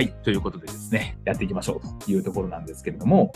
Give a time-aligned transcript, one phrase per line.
[0.00, 3.34] はい、ということでですね、やっていきましょうというところなんですけれども、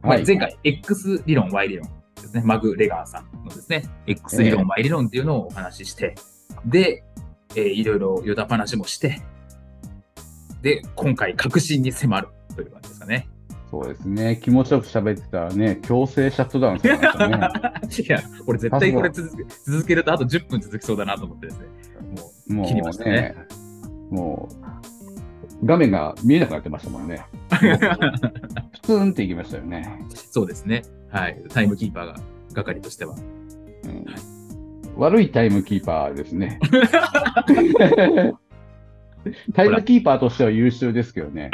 [0.00, 1.90] はいまあ前回 X 理論、Y 理論
[2.22, 6.14] ですね、マグ・レガーさんのですね、X 理論、ええ Y 理論っていうのをお話しして、
[6.64, 7.04] で、
[7.54, 9.20] えーいろいろヨタ話もして、
[10.62, 13.28] で、今回確信に迫るという感じですかね。
[13.70, 14.40] そうですね。
[14.42, 17.36] 気持ちよく喋ってたらね、強制シャットダウンされましたね。
[18.08, 21.66] いや、これ絶対これ続け続けるとあと10分続きそうだなと思ってですね、
[22.48, 23.34] もも切りましたね、
[24.10, 24.65] もう、
[25.64, 27.24] 画面が見えなくなってましたもんね。
[27.50, 27.56] う、
[28.72, 30.04] プツンっていきましたよね。
[30.14, 30.82] そうですね。
[31.10, 31.42] はい。
[31.48, 32.16] タイムキーパーが、
[32.54, 33.14] 係としては。
[33.14, 34.06] うん
[34.96, 36.58] 悪いタイムキーパーですね。
[39.54, 41.50] タイムキーパーとしては優秀ですけどね。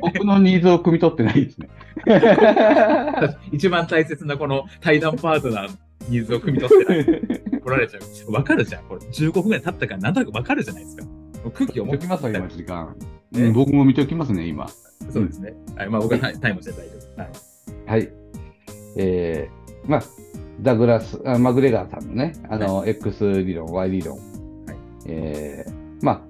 [0.00, 1.68] 僕のニーズを汲み取ってないですね。
[3.52, 5.76] 一番大切なこの対談パートナーの
[6.08, 7.04] ニーズを汲み取ってない。
[7.04, 7.20] 取
[7.66, 8.32] られちゃう。
[8.32, 8.84] わかるじゃん。
[8.84, 11.04] これ15分ぐらい経ったからなんとなくわかるじゃないですか。
[11.52, 12.94] 空気を持ってきますよ、今、時間。
[13.32, 14.68] ねうん僕も見ときますね、今。
[15.12, 15.54] そうですね。
[15.76, 15.88] はい。
[15.88, 17.20] まあ僕はタイムして大丈夫。
[17.20, 17.30] はい。
[17.86, 18.12] はい。
[18.96, 20.02] えー、まあ、
[20.60, 24.18] ダグラス、あマグレガーさんのね、あの、X 理論、Y 理論。
[24.18, 26.22] はいえー、まあ、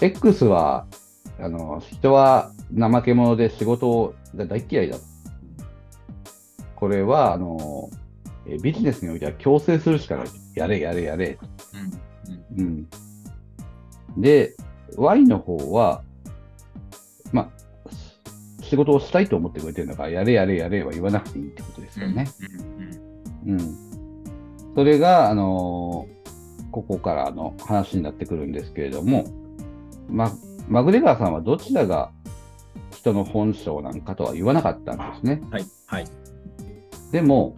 [0.00, 0.86] X は、
[1.40, 4.98] あの、人は怠け者で仕事が大嫌いだ。
[6.76, 7.90] これは、あの、
[8.46, 10.26] えービジネスにおいては強制するしかない。
[10.54, 11.38] やれ、やれ、やれ。
[12.56, 12.64] うん。
[12.64, 12.88] うん。
[14.16, 14.20] うん。
[14.20, 14.54] で、
[14.96, 16.03] Y の方は、まあ、
[18.64, 22.26] 仕事をしたいと思ってくれてるんだから、やれやれやれは言わなくていいってことですよね。
[23.46, 23.76] うん。
[24.74, 26.14] それが、あのー
[26.74, 29.26] ここからの話になってくるんですけれども、
[30.08, 30.32] ま、
[30.68, 32.10] マグレガーさんはどちらが
[32.90, 35.40] 人の本性なんかとは言わなかったんですね。
[35.52, 35.66] はい。
[35.86, 36.06] はい。
[37.12, 37.54] でも、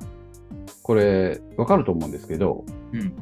[0.83, 3.15] これ、わかると思うんですけど、うん。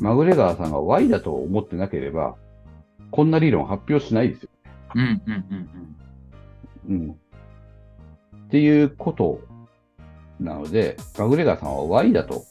[0.00, 2.36] マグレガーさんが Y だと思ってなければ、
[3.10, 4.48] こんな理論発表しないですよ。
[4.94, 5.00] うん。
[5.02, 5.10] うん。
[5.10, 5.22] うん。
[5.26, 5.96] うん。
[6.86, 9.40] っていうこと
[10.38, 12.44] なので、マグレガーさんは Y だと、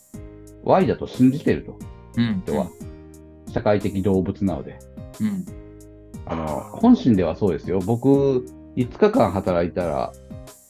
[0.63, 1.79] Y だと信じていると。
[2.17, 2.41] うん。
[2.45, 2.67] 人は、
[3.51, 4.79] 社会的動物なので。
[5.19, 5.45] うん。
[6.25, 6.45] あの、
[6.79, 7.79] 本心ではそうですよ。
[7.79, 8.45] 僕、
[8.75, 10.13] 5日間働いたら、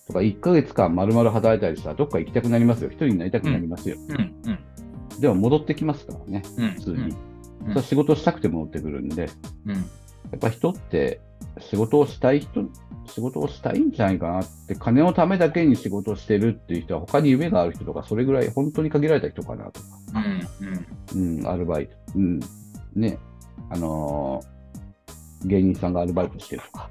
[0.08, 2.90] とか1ヶ月間丸々働いたりしたら、どっか行きたくなりますよ。
[2.90, 3.98] 一人になりたくなりますよ。
[4.10, 4.36] うん。
[4.46, 5.22] うん。
[5.22, 6.70] でも戻ってきますからね、うん。
[6.72, 6.98] 普通に。
[6.98, 7.30] うん
[7.74, 9.30] そ仕事したくて戻ってくるんで、
[9.66, 9.86] うん。
[10.32, 11.22] やっぱ人って
[11.60, 12.70] 仕事をしたい人、
[13.08, 19.88] 仕事をしたいんじゃないかなって、金のためだけに仕事をしてるっていう人は、他に夢がある人とか、それぐらい本当に限られた人かなとか。
[21.16, 21.18] うん。
[21.18, 21.40] うん。
[21.40, 21.96] うん、アルバイト。
[22.16, 22.40] うん。
[22.96, 23.18] ね。
[23.70, 24.60] あのー
[25.46, 26.90] 芸人さんがアルバイトしてるとか。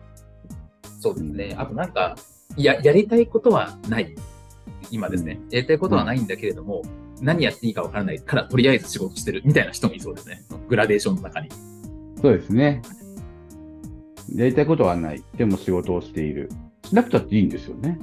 [1.01, 1.55] そうですね。
[1.59, 2.17] あとなんか、
[2.57, 4.15] や、やりたいことはない。
[4.91, 5.41] 今ですね。
[5.51, 6.83] やりたいことはないんだけれども、
[7.21, 10.43] 何やっていいかわからないから、とりあえず仕事してるみたいな人もいそうですね。
[10.69, 11.51] グラデーションの中に。
[12.21, 12.83] そうですね。
[14.35, 15.23] やりたいことはない。
[15.37, 16.51] でも仕事をしている。
[16.85, 17.99] しなくたっていいんですよね。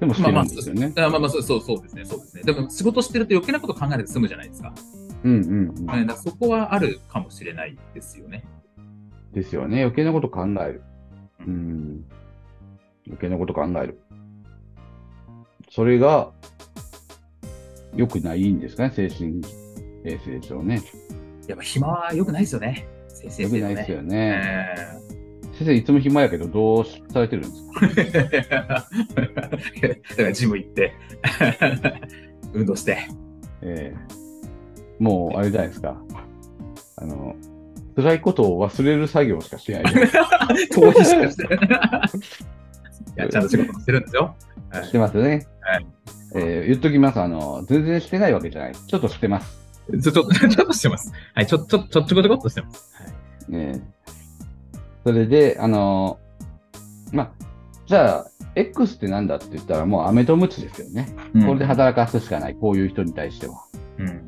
[0.00, 0.92] でもしてるんですよね。
[0.96, 2.04] あまあまあ、そうそうそうですね。
[2.04, 2.42] そうですね。
[2.42, 4.72] でも仕事してると余計なこと考えて済むじゃないですか。
[5.24, 5.86] うんうんうん。
[5.86, 8.44] はいだそこはあるかもしれないですよね。
[9.32, 9.82] ですよね。
[9.82, 10.82] 余計なこと考える。
[11.46, 12.04] うん。
[13.06, 14.00] 余計なこと考える。
[15.70, 16.30] それが、
[17.96, 19.40] 良くないんですかね、精神
[20.04, 20.82] 衛生上ね。
[21.46, 22.86] やっぱ暇は良くないですよね。
[23.08, 24.18] 先生良くないですよね。
[24.18, 24.76] ね。
[25.58, 27.56] 先生、いつも暇やけど、どうされてるんで
[28.42, 28.66] すか？
[28.66, 30.92] だからジム行って、
[32.52, 32.98] 運動して。
[33.62, 34.14] ええ
[35.02, 35.96] もう、あれじゃないですか。
[36.96, 37.34] あの、
[37.96, 41.58] 辛いことを忘れる作業しかしてない逃避 しかしてる。
[43.18, 44.34] いや、ちゃんと仕事もしてるんですよ。
[44.70, 44.82] か。
[44.84, 45.46] してますね。
[45.60, 45.86] はい
[46.36, 47.20] えー言っときます。
[47.20, 48.74] あの、全然してないわけじゃない。
[48.74, 49.56] ちょっとしてます。
[50.02, 51.12] ちょ、ちょ、ちょっとしてます。
[51.34, 52.92] はい、ちょ、ちょ、ちょ、ちょこちょこっとしてます。
[53.00, 53.12] はい。
[53.52, 53.93] ええ
[55.04, 56.18] それで、あの
[57.12, 57.32] まあ、
[57.86, 61.14] じゃあ、X ってなんだって言ったら、もう飴とムチですよね。
[61.46, 62.54] これで働かすしかない。
[62.54, 63.64] こういう人に対しては。
[63.98, 64.22] うん。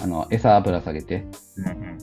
[0.00, 1.98] あの、餌ぶら下げて、うん。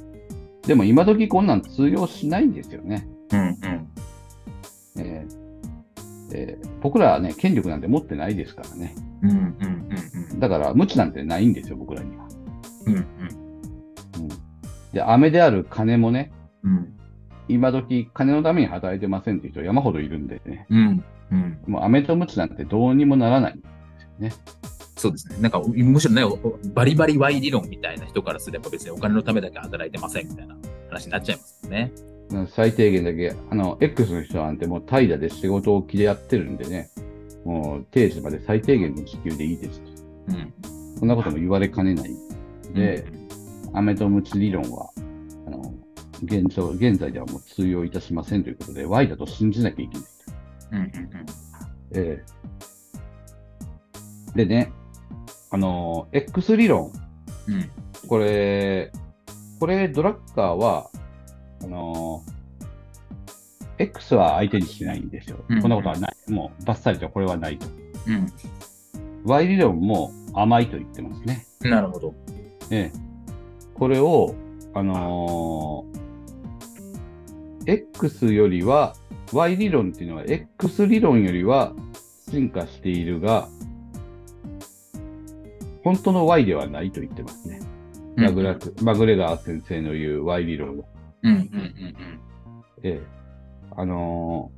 [0.64, 3.08] でも今時こんなん通用しないんですよね。
[3.32, 3.88] うんうん。
[4.98, 5.38] えー
[6.34, 8.94] えー僕らはね、権力なんて持ってないですからね。
[9.24, 9.38] うんうん
[10.32, 12.28] うんだから、無知なんてないんですよ、僕らには。
[12.86, 12.94] うん。
[12.94, 14.28] うんうん、
[14.94, 16.32] で、飴である金もね、
[16.64, 16.97] うん。
[17.48, 21.04] 今時金のために働いてませんっていう人山ほどいるんでね、うん。
[21.32, 21.60] うん。
[21.68, 23.68] もう飴とムチなんてどうにもならないんで
[24.00, 24.34] すよね。
[24.96, 25.38] そうですね。
[25.40, 30.56] なんか、むしろね、おバリバリ Y 理論みたいな人からすれば別にお金のためだけ働いてませんみたいな
[30.90, 31.92] 話になっちゃいますもんね。
[32.30, 36.90] うん最低限だけ、あの、X の人なんてもう怠惰で仕事を切りやってるんでね、
[37.46, 39.92] もう定時まで最低限の時給でいいですと。
[40.30, 40.54] うん。
[41.00, 42.12] そんなことも言われかねない。
[42.74, 43.06] で、
[43.74, 44.90] 飴とムチ理論は、
[46.24, 50.08] 現状、現在ではもう通用いたしませんということで、Y だと信じなきゃいけない。
[50.72, 51.10] うんうん
[51.94, 52.38] ええ
[54.36, 54.72] でね、
[55.50, 56.92] あの、X 理論、
[57.48, 57.54] うん。
[57.56, 57.72] うん。
[58.08, 58.92] これ、
[59.60, 60.92] これ、ドラッカーは、
[61.64, 62.24] あの、
[63.80, 65.38] X は相手にしないんですよ。
[65.50, 66.32] うんこんなことはない。
[66.32, 67.68] もう、バッサリとこれはないと。
[68.08, 68.28] うん。
[69.26, 71.48] Y 理論も甘いと言ってますね。
[71.62, 72.14] なるほど。
[72.70, 73.00] ええ。
[73.74, 74.36] これを、
[74.74, 76.07] あのー
[77.68, 78.96] X よりは、
[79.34, 81.74] Y 理論っていうのは X 理論よりは
[82.30, 83.48] 進化しているが、
[85.84, 87.62] 本当の Y ではないと言ってますね。
[88.16, 90.86] マグラクマグレガー先生の言う Y 理論は。
[91.24, 92.20] うんうんうん
[92.84, 93.02] ええ。
[93.76, 94.58] あのー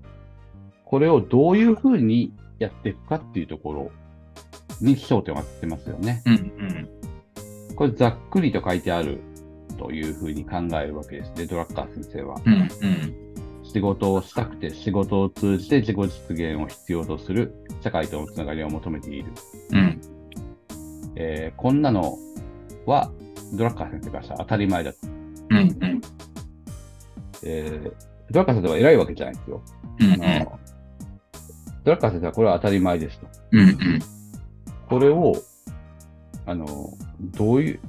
[0.86, 3.92] これをどういうふうにやっていくかっていうところ
[4.82, 6.24] に焦点を当ててますよね。
[6.26, 6.34] うん。
[6.34, 6.90] うん
[7.76, 9.22] これざっくりと書いてある
[9.80, 12.36] というふうに考えるわけですね、ドラッカー先生は。
[12.46, 12.54] うん。
[12.54, 13.16] うんうん。
[13.64, 16.06] 仕事をしたくて仕事を通じて自己実
[16.36, 19.32] 現を必要とする社会とのつながりを求めている。
[19.72, 20.02] うん。
[21.16, 22.18] えーこんなの
[22.86, 23.12] は
[23.54, 24.98] ドラッカー先生からしたら当たり前だと。
[25.50, 26.02] うんうん。
[27.44, 27.94] えー
[28.32, 29.62] ドラッカー先生は偉いわけじゃないですよ。
[30.00, 30.60] うんあの
[31.84, 33.28] ドラッカー先生はこれは当たり前ですと。
[33.52, 34.00] うんうん。
[34.90, 35.34] これを、
[36.46, 36.66] あの、
[37.38, 37.80] どういう、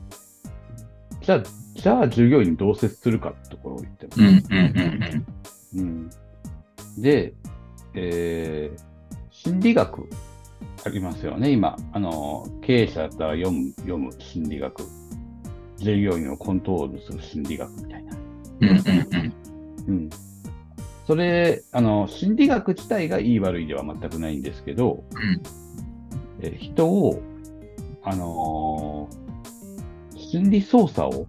[1.23, 1.43] じゃあ、
[1.81, 4.21] じゃあ従業員にどう接するかってところを言ってます。
[4.21, 4.43] うんうん
[5.75, 6.11] うんうん
[6.99, 7.35] で、
[7.94, 8.91] えー
[9.31, 10.06] 心理学
[10.85, 11.77] ありますよね、今。
[11.93, 14.82] あの、経営者だったら読む、読む心理学。
[15.79, 18.17] 従業員をコントロールする心理学みたいな。
[19.88, 20.11] うん。
[21.06, 25.43] それ、あの、心理学自体がいい悪いでは全くないんですけど、うん
[26.43, 27.23] えー人を、
[28.03, 31.26] あのー心理操作を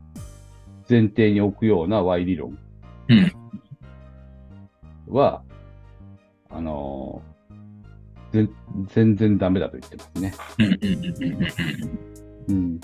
[0.92, 2.58] 前提に置くような Y 理論
[3.08, 3.32] うん
[5.08, 5.42] は、
[6.50, 7.32] あのー
[8.88, 10.34] 全然ダメだと言ってますね。
[12.48, 12.80] うん。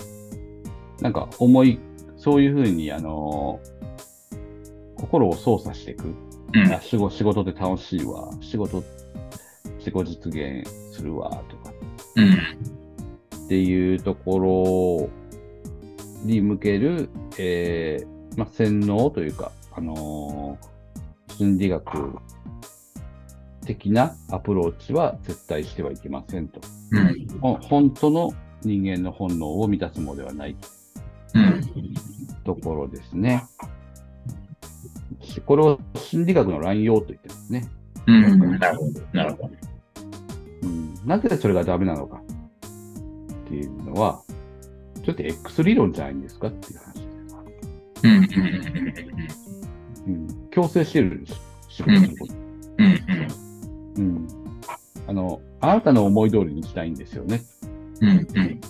[0.99, 1.79] なんか、思い、
[2.17, 6.07] そういうふうに、あのー心を操作していく。
[6.07, 6.11] う
[6.57, 8.29] んあ仕事仕事で楽しいわ。
[8.41, 8.83] 仕事、
[9.77, 11.73] 自己実現するわ、とか
[12.15, 12.33] うん。
[13.45, 15.09] っていうところ
[16.23, 20.77] に向ける、えーまあ、洗脳というか、あのー
[21.37, 22.17] 心理学
[23.63, 26.59] 的なアプローチは絶対してはいけませんと。
[26.91, 27.39] うん。
[27.39, 28.33] ほ本当の
[28.63, 30.55] 人間の本能を満たすものではない
[31.35, 31.61] うん。
[32.43, 33.43] ところですね。
[35.21, 37.69] しこれを心理学の乱用と言ってますね。
[38.07, 38.57] うん。
[38.57, 39.01] なるほど。
[39.13, 39.51] なるほど。
[40.63, 42.19] うん、なぜそれがダメなのか
[43.45, 44.23] っていうのは、
[45.07, 47.37] ちょっと X 理論じゃないんですかっていう話です。
[48.03, 48.17] うん。
[50.07, 50.15] うん。
[50.15, 51.41] うん、強制してるんです。
[51.69, 52.33] 仕事すること。
[52.77, 53.27] うん。
[53.95, 54.27] うん。
[55.07, 57.41] あの、あなたの思い通りにしたいんですよね。
[58.01, 58.09] うん。
[58.09, 58.61] うん。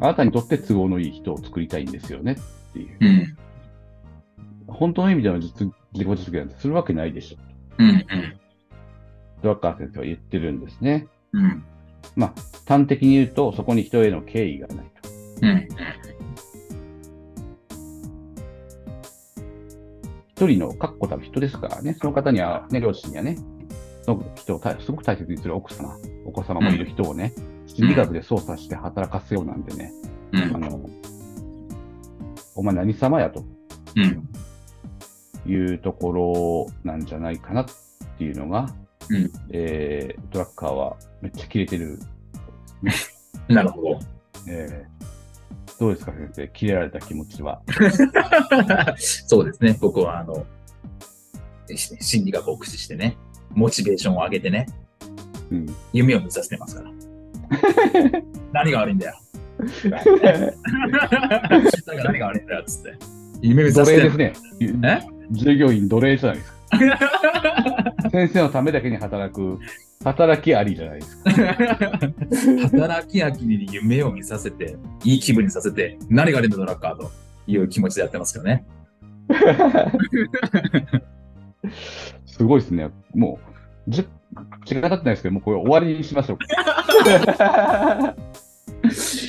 [0.00, 2.96] あなたにとって都合のいい人を作りたいんですよねっていう。
[3.00, 3.36] うん。
[4.66, 7.38] 本当の意味での実自己実現なんてするわけないでしょ。
[7.78, 8.04] うん。
[9.42, 11.06] ドラッカー先生は言ってるんですね。
[11.32, 11.64] うん。
[12.16, 12.34] まあ、
[12.66, 14.90] 端的に言うと、そこに人への敬意がない
[15.40, 15.46] と。
[15.46, 15.68] うん。
[20.38, 23.36] 一人の確固たる人ですからね、その方には、ね、両親にはね、
[24.02, 27.34] その人を大すごく大切にする奥様、お子様もいる人をね、
[27.66, 29.92] 心理学で操作して働かせようなんてね、
[30.32, 30.56] うん。
[30.56, 30.80] あの、
[32.54, 33.44] お前何様やと
[33.96, 34.28] うん。
[35.50, 37.66] いうところなんじゃないかなっ
[38.18, 38.68] ていうのが、
[39.10, 41.98] うんえードラッカーはめっちゃ切れてる。
[43.48, 43.98] なるほど。
[44.46, 44.97] えー
[45.78, 47.62] どうですか、先生、切れられた気持ちは？
[48.98, 49.76] そうですね。
[49.80, 50.44] 僕は、あの、
[51.68, 53.16] し心理学を駆使してね、
[53.54, 54.66] モチベーションを上げてね、
[55.50, 56.90] うん、夢を目指してますから。
[58.52, 59.14] 何が悪いんだよ。
[59.90, 60.10] だか
[61.94, 62.94] ら何が悪いんだよ、つって。
[63.40, 65.02] 夢見奴させて隷ですんね。
[65.04, 65.18] え？
[65.30, 66.58] 従業員奴隷じゃないですか。
[68.10, 69.58] 先生のためだけに働く、
[70.04, 71.30] 働きありじゃないですか。
[72.70, 77.10] 働き飽きに夢を見させて、いい気分にさせて、何がレンドドラッカーと
[77.46, 78.64] いう気持ちでやってますけどね。
[82.26, 82.90] すごいですね。
[83.14, 83.40] も
[83.88, 84.06] う、じ
[84.64, 86.38] 時間経ってないですけど、もうこれ終わりにしましょう。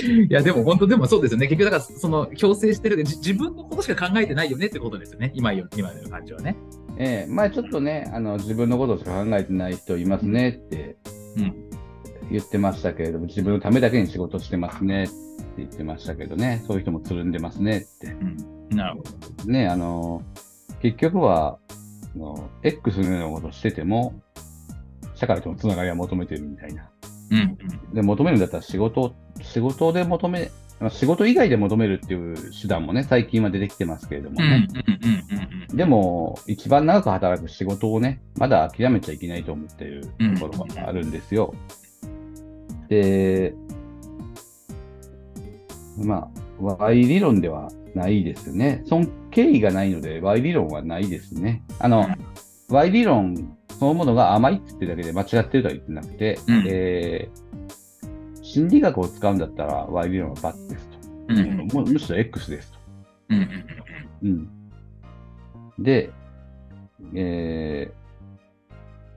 [0.05, 1.47] いや、でも本当、でもそうですよね。
[1.47, 5.31] 結局、だから、その、強制してる自分のことしか考えてないよねってことですよね。
[5.33, 6.55] 今よ、今の感じはね。
[6.99, 10.97] ええ前ちょっとね、あの自分のことしか考えてない人いますねって
[11.37, 11.69] うん
[12.31, 15.13] 言ってましたけれども、自分のためだけに仕事してますねって
[15.57, 18.07] 言ってましたけどね、そういう人もつるんでますねって。
[18.07, 18.77] うん。
[18.77, 19.03] なるほ
[19.45, 19.51] ど。
[19.51, 20.21] ね、あの、
[20.81, 21.57] 結局は、
[22.15, 24.21] あの X のようなことをしてても、
[25.15, 26.89] 社会とのつながりは求めてるみたいな。
[27.31, 27.57] うん。
[27.93, 30.49] で、求めるんだったら仕事、仕事で求め、まあ
[30.89, 34.37] 仕事以外で求めるっていう手段もね、最近は出てきてますけれども。
[34.37, 34.67] ね。
[35.69, 35.77] うん。
[35.77, 40.03] でも、一番長く働く仕事をね、まだ諦めちゃいけないと思っている
[40.39, 41.53] ところがあるんですよ。
[42.87, 43.53] で、
[45.97, 48.83] まあ、Y 理論ではないですね。
[48.85, 51.61] 尊敬意がないので、Y 理論はないですね。
[51.79, 52.07] あの、
[52.69, 57.49] Y 理論そのものが甘いって言ってるだけで間違ってるとは言ってなくて、うんえー
[58.51, 60.97] 心理学を使うんだったら Y 理論はバッですと。
[61.29, 61.37] うん。
[61.39, 61.67] うん。
[61.85, 62.79] むむしろ X ですと。
[63.29, 63.49] うん。
[64.23, 65.83] うん。
[65.83, 66.09] で、
[67.13, 67.99] えー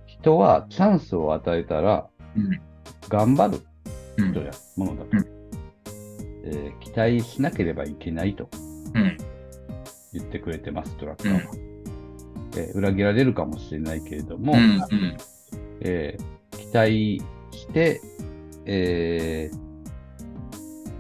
[0.07, 2.61] 人はチャンスを与えたらうん。
[3.09, 3.63] 頑張る
[4.19, 4.31] うん。
[4.33, 5.27] 人やものだと、うん
[6.45, 8.49] えー期待しなければいけないと
[8.95, 9.17] うん。
[10.13, 11.41] 言ってくれてます、トラッカーは。
[12.59, 14.55] えー裏切られるかもしれないけれども。
[15.81, 18.01] えー期待して、
[18.67, 19.57] えー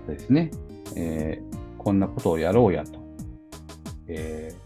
[0.06, 0.50] そうですね、
[0.96, 3.00] えーこんなことをやろうやと、
[4.08, 4.62] えー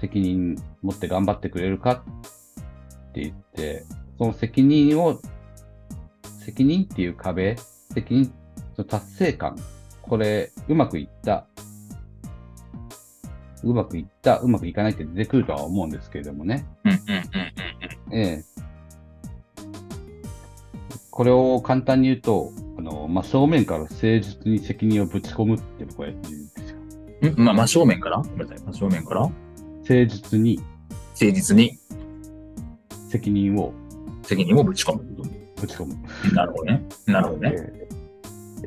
[0.00, 3.84] 責任持って頑張ってくれるかって言って、
[4.18, 5.20] その責任を、
[6.44, 7.56] 責任っていう壁、
[7.94, 8.32] 責任、
[8.74, 9.56] その達成感、
[10.02, 11.46] これ、うまくいった、
[13.62, 16.66] うまくいった、うまくいかないって出てくるとは思うんですけれどもね。
[18.12, 18.44] ええ。
[21.16, 26.76] これを簡単に言うと、あの、真正面から誠実に責任をぶち込むって僕はやってるんですよ。
[27.22, 27.42] うん？
[27.42, 28.18] まあ、真正面から？
[28.18, 28.58] ごめんなさい。
[28.66, 29.20] 真正面から？
[29.22, 29.34] 誠
[29.88, 30.60] 実に
[31.18, 31.78] 誠実に？
[33.08, 33.72] 責任を
[34.24, 35.04] 責任をぶち込む。
[35.58, 35.96] ぶち込む。
[36.34, 36.82] なるほどね。
[37.06, 37.54] なるほどね。
[37.56, 37.88] え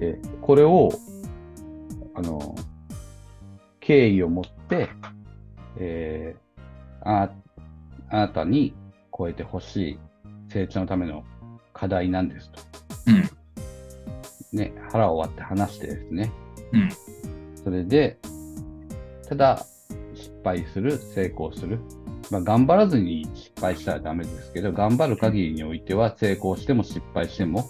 [0.02, 0.90] えええこれを、
[2.16, 2.56] あの、
[3.80, 4.90] 敬意を持って、
[5.78, 7.30] えーあ
[8.10, 8.74] あなたに
[9.16, 10.00] 超えてほしい
[10.52, 11.24] 成長のための
[11.80, 12.60] 課題なんですと。
[13.08, 13.30] うん。
[14.52, 16.30] ね、腹を割って話してですね。
[16.74, 16.90] うん。
[17.64, 18.20] それで、
[19.30, 19.66] ただ、
[20.14, 21.80] 失敗する、成功する。
[22.32, 27.70] まあ、頑張らずに失敗したらダメですけど、頑張る限りにおいては、成功しても失敗しても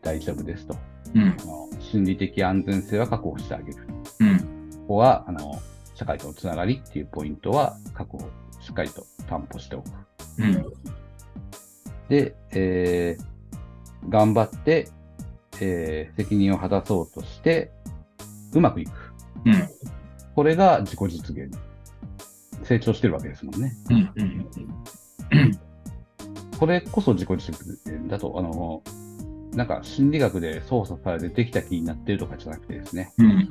[0.00, 0.76] 大丈夫ですと。
[1.14, 1.22] うん。
[1.22, 3.78] あの心理的安全性は確保してあげる。
[4.20, 4.38] うん。
[4.82, 5.60] ここは、あの、
[5.94, 8.20] 社会とのつながりっていうポイントは確保、
[8.60, 9.90] しっかりと担保しておく。
[10.38, 11.03] うん。
[12.08, 13.24] で、えー
[14.10, 14.88] 頑張って、
[15.60, 17.72] えー責任を果たそうとして、
[18.52, 18.90] うまくいく。
[19.46, 19.54] うん。
[20.34, 21.50] これが自己実現。
[22.64, 23.72] 成長してるわけですもんね。
[23.90, 24.12] うん。
[24.16, 24.48] うん。
[26.58, 28.82] これこそ自己実現だと、あの、
[29.54, 33.48] なんか心理学で操作されてできた気になってるとかじゃなくてですね、うん。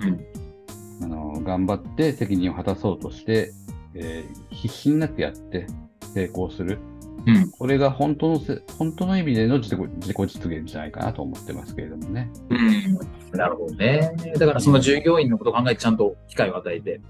[1.03, 3.51] あの、頑張って責任を果たそうとして、
[3.95, 5.67] えー必死になってやって
[6.13, 6.79] 成功する。
[7.25, 7.51] うん。
[7.51, 12.29] これが本当のせ、本当の意味での自己自己実現じゃないかなと思ってますけれどもね。
[12.49, 13.37] うん。
[13.37, 14.13] なるほどね。
[14.37, 17.01] だからその従業員のことを考えてちゃんと機会を与えて、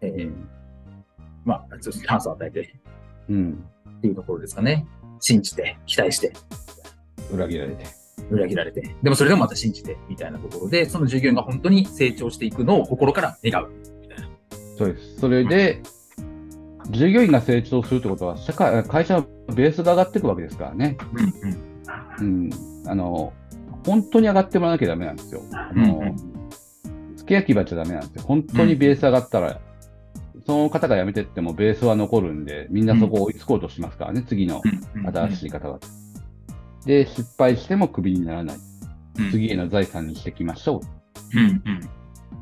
[0.00, 0.32] えー、
[1.44, 2.74] まあ、チャンスを与えて
[3.28, 3.64] うん。
[3.98, 4.86] っていうところですかね。
[5.20, 6.32] 信じて、期待して、
[7.32, 7.86] 裏切られて。
[8.30, 8.94] 裏切られて。
[9.02, 13.70] でもそれでもまた信じて、みたいなところで、その従業員が本当に成長していくのを心から願う。
[14.76, 15.20] そうです。
[15.20, 15.82] それで、
[16.90, 20.96] 従業員が成長するってことは、社会、会社のベースが上がっていくわけですからね。
[22.20, 22.26] うん。
[22.44, 22.50] うん。
[22.86, 23.32] あの、
[23.84, 25.42] 本当に上がってもらわなきゃダメなんですよ。
[25.52, 26.36] あの、うん
[27.26, 28.22] 付け焼き場ちゃダメなんですよ。
[28.22, 29.60] 本当にベース上がったら、
[30.46, 34.62] その方が辞めてってもベースは残るんで、みんなそこを追いつこうとしますからね、次の
[34.94, 35.06] うん。
[35.08, 35.80] 新しい方々。
[36.84, 38.56] で、失敗してもクビにならない。
[39.18, 39.30] うん。
[39.32, 40.80] 次への財産にしていきましょ
[41.34, 41.40] うん。
[41.40, 41.80] うん。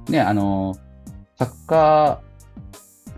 [0.07, 0.13] う。
[0.13, 0.75] ね、あの、
[1.39, 2.34] サッカー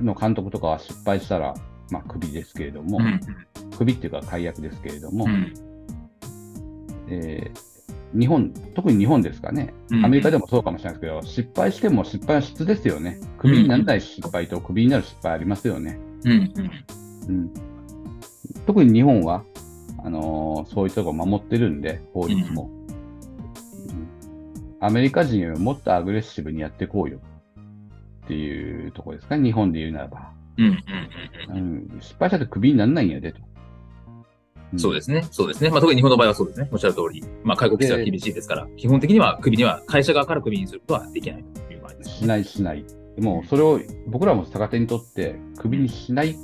[0.01, 1.55] の監督とかは失敗したら、
[1.91, 3.21] まあ、クビですけれども、うん。
[3.77, 5.55] クビっていうか解約ですけれども、うん。
[7.09, 7.77] えー
[8.15, 10.05] 日本、特に日本ですかね、うん。
[10.05, 13.21] アメリカでもそうかもしれないですけど、失敗しても失敗の質ですよね。
[13.39, 15.99] クビにならない失敗とクビになる失敗ありますよね。
[16.25, 16.33] うん。
[16.33, 16.71] うん。
[17.29, 17.53] うん、
[18.67, 19.45] 特に日本は、
[20.03, 24.77] あのーそういうところ守ってるんで、法律も、うん。
[24.81, 27.19] アメリカ人よりもっとアグレッシブにやっていこうよ
[28.27, 30.33] っていうところですか、日本で言うならば。
[30.59, 30.67] うん
[31.53, 33.39] うんうん失敗したってクビにならないんやでと。
[34.73, 35.25] うんそうですね。
[35.31, 35.71] そうですね。
[35.71, 36.69] まあ、特に日本の場合はそうですね。
[36.73, 37.23] おっしゃる通り。
[37.45, 42.85] まあ、介護規制は厳しいですから、基本的には首には、会社側から首にすることはできないという場合です、しないしない。
[43.19, 46.35] もうそれを僕らも逆手にとって、クビにしない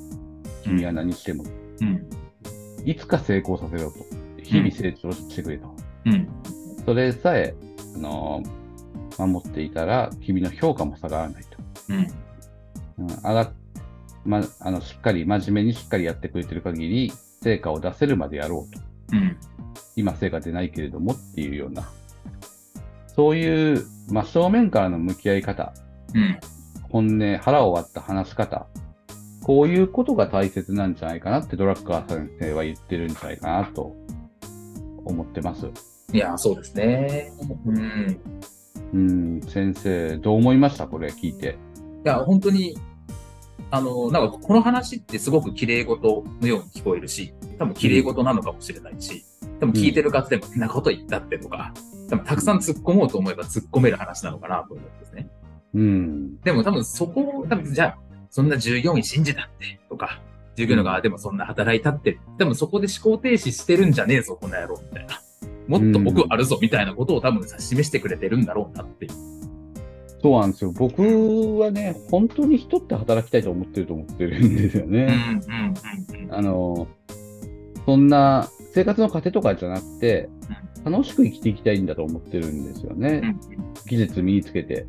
[0.62, 1.44] 君は何しても、
[1.80, 2.06] うん。
[2.84, 3.98] いつか成功させろと。
[4.40, 5.74] 日々成長してくれと。
[6.06, 6.28] うん。
[6.86, 7.56] それさえ、
[7.96, 8.62] あのー
[9.18, 11.51] 守っていたら、君の評価も下がらないと。
[11.88, 11.96] うん。
[12.98, 13.52] うん、あら
[14.24, 17.12] ま、あのしっかり、真面目にしっかりやってくれてる限り、
[17.42, 18.80] 成果を出せるまでやろうと。
[19.12, 19.36] うん。
[19.96, 21.90] 今成果出ないけれどもっていうような、
[23.08, 25.74] そういう真正面からの向き合い方、
[26.14, 26.38] うん。
[26.88, 28.68] 本音、腹を割った話し方、
[29.42, 33.96] こういうことが大切なんじゃないかなってドラッカー先生は言ってるんじゃないかなと
[35.04, 35.66] 思ってます。
[36.12, 37.32] いや、そうですね。
[37.66, 38.20] うん。
[38.92, 40.86] うん、先生、どう思いました？
[40.86, 41.58] これ聞いて。
[42.04, 42.76] いや、本当に、
[43.70, 49.24] あの、なんかこの話ってすごく綺麗事のように聞こえるし、多分綺麗事なのかもしれないし、
[49.60, 51.72] 多分聞いてる方でも変なこと言ったってとか、
[52.10, 55.28] 多分たくさん突っ込もうと思えば突っ込める話なのかなと思うんですね。
[55.74, 57.98] うん、でも多分そこを、多分じゃあ、
[58.30, 60.20] そんな従業員信じたってとか、
[60.56, 65.20] 従業員の側でもそんな働いたって、多分そこで思考停止してるんじゃねえぞ、この野郎、みたいな。
[65.68, 69.31] もっと奥あるぞ、みたいなことを多分示してくれてるんだろうなっていう。
[70.22, 70.70] そうなんですよ。
[70.72, 71.02] 僕
[71.58, 75.40] はね、本当に人って働きたいと思ってると思ってるんですよね。
[76.30, 76.86] あの、
[77.84, 80.28] そんな生活の糧とかじゃなくて、
[80.84, 83.36] 楽しく生きていきたいんだと思ってるんですよね。
[83.86, 84.86] 技術身につけて。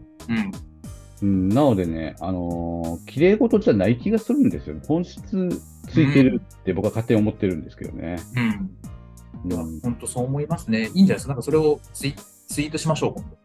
[1.21, 4.81] うん、うん、なのでね、あのー綺麗事じゃない気がするんですよね。
[4.87, 5.49] 本質
[5.89, 8.17] ついてるって僕は勝手に思ってるんですけどね。
[8.35, 9.51] うん。
[9.51, 10.89] うん本当そう思いますね。
[10.93, 11.29] いいんじゃないですか？
[11.29, 12.13] なんかそれをツイ
[12.47, 13.37] ツイートしましょう、今度。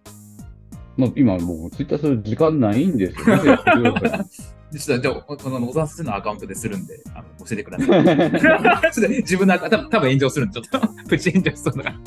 [0.98, 3.42] まあ、今もうツイッターする時間ないんですよね。
[3.46, 7.88] ちょっと、じゃあ、この小沢先生のアカウントでするんで、あの教えてください。
[8.92, 12.00] ちょっと自分のアカウント、多分炎上するんで、ちょっと、プ チ炎上しそうだから。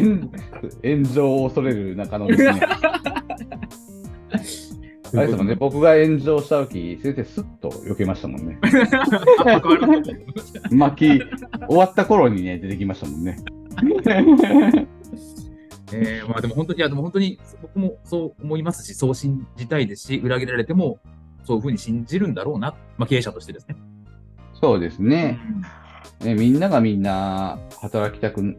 [0.00, 0.30] 炎
[0.82, 2.60] 炎上を恐れる中野ですね。
[5.12, 8.58] あれですもんね、僕が炎上した時先生スッと避けましたもんね。
[10.70, 11.22] 巻き、
[11.68, 13.36] 終わった頃にね、出てきましたもんね。
[15.92, 20.98] えー、まあでも本当に、いやでも本当に僕もそう思いますし、そう信じたいですし、裏切られても、
[21.44, 23.76] そういうふうに信じるんだろうな、まあ経営者としてですね。
[24.60, 25.38] そうですね。
[26.22, 28.56] ねみんながみんな働きたく、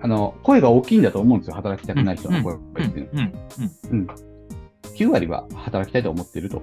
[0.00, 3.32] あの、声が大きいんだと思うんですよ、働きたくない人の声がっていうのん、
[3.90, 4.06] うん、
[4.94, 6.62] 9割は働きたいと思ってると。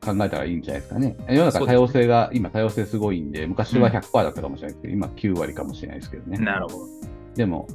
[0.00, 1.16] 考えたらいいんじゃないですかね。
[1.28, 6.38] 世の中多様性が、今多様性すごいんで、昔は100%だったかもしれないですけど、今9割かもしれないですけどね。
[6.38, 6.86] なるほど。
[7.34, 7.68] でも、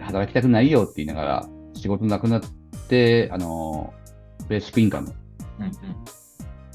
[0.00, 2.42] 働きたくないよって言いながら、仕事なくなっ
[2.88, 3.92] て、あの、
[4.48, 5.14] ベーシックインカム
[5.60, 5.72] うん、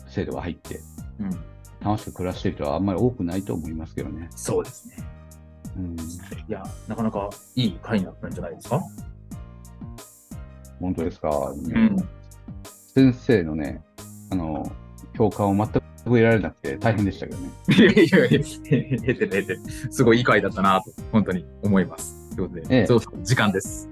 [0.10, 0.80] 制度が入って、
[1.20, 1.32] うん、うん。
[1.82, 4.30] 楽しく暮らしてる人はあんまり多くないと思いますけどね。
[4.36, 4.98] そうですね。
[5.76, 5.98] うん、い
[6.48, 8.82] や、なかなかいい回になったんじゃないですか？
[10.80, 11.96] 本当ですか、ん
[12.94, 13.82] 先生のね、
[14.30, 14.72] あの、
[15.16, 17.50] 共感を全く得られなくて大変でしたけどね。
[17.70, 18.42] いやいやいや。
[19.90, 22.16] すごいいい回だったなと、本当に思います。
[22.36, 23.90] ということで、ええそうそう、時間です。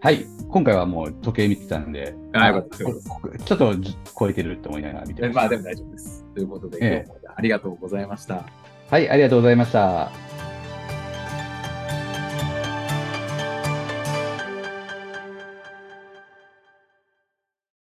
[0.00, 5.34] はい、今回はもう時計見てたんで、あよかちょっとじ超えてるって思いながら見てま。
[5.34, 6.24] まあでも大丈夫です。
[6.34, 8.44] ということで、ええ今日もありがとうございました。
[8.90, 10.33] はい、ありがとうございました。